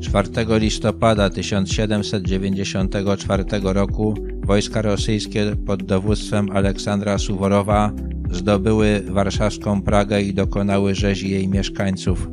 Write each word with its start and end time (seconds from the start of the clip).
4 0.00 0.58
listopada 0.58 1.30
1794 1.30 3.44
roku 3.62 4.14
wojska 4.46 4.82
rosyjskie 4.82 5.56
pod 5.66 5.82
dowództwem 5.82 6.50
Aleksandra 6.50 7.18
Suworowa 7.18 7.92
zdobyły 8.30 9.02
warszawską 9.08 9.82
Pragę 9.82 10.22
i 10.22 10.34
dokonały 10.34 10.94
rzezi 10.94 11.30
jej 11.30 11.48
mieszkańców. 11.48 12.28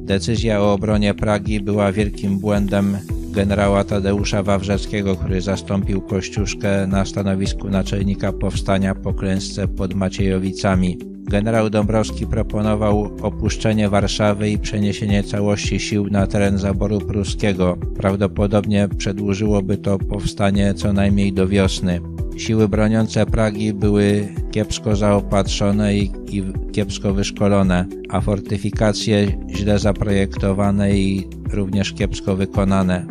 Decyzja 0.00 0.60
o 0.60 0.72
obronie 0.72 1.14
Pragi 1.14 1.60
była 1.60 1.92
wielkim 1.92 2.38
błędem 2.38 2.98
generała 3.30 3.84
Tadeusza 3.84 4.42
Wawrzeckiego, 4.42 5.16
który 5.16 5.40
zastąpił 5.40 6.00
Kościuszkę 6.00 6.86
na 6.86 7.04
stanowisku 7.04 7.68
naczelnika 7.68 8.32
powstania 8.32 8.94
po 8.94 9.14
klęsce 9.14 9.68
pod 9.68 9.94
Maciejowicami. 9.94 11.13
Generał 11.24 11.70
Dąbrowski 11.70 12.26
proponował 12.26 13.10
opuszczenie 13.22 13.88
Warszawy 13.88 14.50
i 14.50 14.58
przeniesienie 14.58 15.22
całości 15.22 15.80
sił 15.80 16.06
na 16.10 16.26
teren 16.26 16.58
zaboru 16.58 16.98
pruskiego. 16.98 17.76
Prawdopodobnie 17.96 18.88
przedłużyłoby 18.98 19.76
to 19.76 19.98
powstanie 19.98 20.74
co 20.74 20.92
najmniej 20.92 21.32
do 21.32 21.48
wiosny. 21.48 22.00
Siły 22.36 22.68
broniące 22.68 23.26
Pragi 23.26 23.72
były 23.72 24.28
kiepsko 24.50 24.96
zaopatrzone 24.96 25.96
i, 25.96 26.12
i 26.30 26.42
kiepsko 26.72 27.14
wyszkolone, 27.14 27.86
a 28.08 28.20
fortyfikacje 28.20 29.26
źle 29.50 29.78
zaprojektowane 29.78 30.96
i 30.96 31.28
również 31.52 31.92
kiepsko 31.92 32.36
wykonane. 32.36 33.06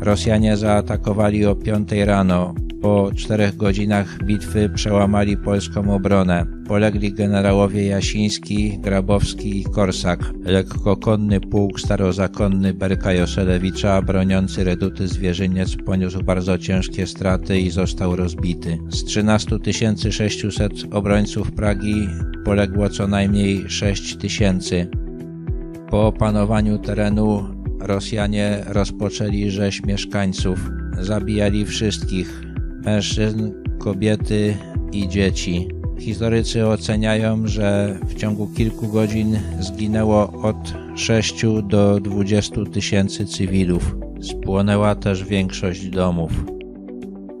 Rosjanie 0.00 0.56
zaatakowali 0.56 1.46
o 1.46 1.56
5 1.56 1.92
rano. 1.92 2.54
Po 2.84 3.10
czterech 3.14 3.56
godzinach 3.56 4.24
bitwy 4.24 4.68
przełamali 4.68 5.36
polską 5.36 5.94
obronę. 5.94 6.46
Polegli 6.68 7.12
generałowie 7.12 7.86
Jasiński, 7.86 8.78
Grabowski 8.78 9.60
i 9.60 9.64
Korsak. 9.64 10.20
Lekkokonny 10.44 11.40
pułk 11.40 11.80
starozakonny 11.80 12.74
Berka 12.74 13.12
Joselewicza, 13.12 14.02
broniący 14.02 14.64
reduty 14.64 15.08
Zwierzyniec, 15.08 15.76
poniósł 15.76 16.22
bardzo 16.22 16.58
ciężkie 16.58 17.06
straty 17.06 17.60
i 17.60 17.70
został 17.70 18.16
rozbity. 18.16 18.78
Z 18.88 19.04
13 19.04 19.58
600 20.10 20.72
obrońców 20.90 21.52
Pragi 21.52 22.08
poległo 22.44 22.88
co 22.88 23.08
najmniej 23.08 23.64
6 23.68 24.16
tysięcy. 24.16 24.86
Po 25.90 26.06
opanowaniu 26.06 26.78
terenu 26.78 27.44
Rosjanie 27.80 28.64
rozpoczęli 28.66 29.50
rzeź 29.50 29.82
mieszkańców. 29.82 30.70
Zabijali 31.00 31.64
wszystkich 31.64 32.53
mężczyzn, 32.84 33.52
kobiety 33.78 34.56
i 34.92 35.08
dzieci. 35.08 35.68
Historycy 35.98 36.66
oceniają, 36.66 37.46
że 37.46 37.98
w 38.08 38.14
ciągu 38.14 38.48
kilku 38.56 38.88
godzin 38.88 39.38
zginęło 39.60 40.32
od 40.32 40.74
6 40.94 41.44
do 41.68 42.00
20 42.00 42.54
tysięcy 42.72 43.26
cywilów. 43.26 43.96
Spłonęła 44.20 44.94
też 44.94 45.24
większość 45.24 45.88
domów. 45.88 46.44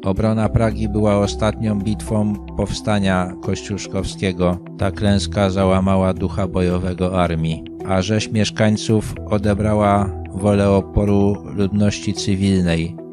Obrona 0.04 0.48
Pragi 0.48 0.88
była 0.88 1.18
ostatnią 1.18 1.78
bitwą 1.78 2.34
powstania 2.56 3.32
kościuszkowskiego. 3.42 4.58
Ta 4.78 4.90
klęska 4.90 5.50
załamała 5.50 6.14
ducha 6.14 6.48
bojowego 6.48 7.22
armii, 7.22 7.64
a 7.86 8.02
rzeź 8.02 8.32
mieszkańców 8.32 9.14
odebrała 9.30 10.10
wolę 10.34 10.70
oporu 10.70 11.36
ludności 11.56 12.14
cywilnej. 12.14 13.03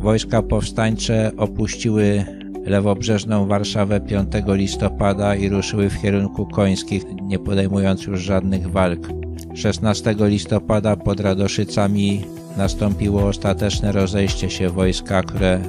Wojska 0.00 0.42
powstańcze 0.42 1.30
opuściły 1.36 2.24
lewobrzeżną 2.66 3.46
Warszawę 3.46 4.00
5 4.00 4.28
listopada 4.46 5.36
i 5.36 5.48
ruszyły 5.48 5.90
w 5.90 6.02
kierunku 6.02 6.46
końskich, 6.46 7.04
nie 7.22 7.38
podejmując 7.38 8.04
już 8.04 8.20
żadnych 8.20 8.70
walk. 8.70 9.08
16 9.54 10.14
listopada 10.18 10.96
pod 10.96 11.20
Radoszycami 11.20 12.24
nastąpiło 12.56 13.26
ostateczne 13.26 13.92
rozejście 13.92 14.50
się 14.50 14.70
wojska, 14.70 15.22
które 15.22 15.60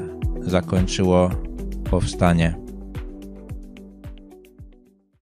zakończyło 0.42 1.30
powstanie. 1.90 2.67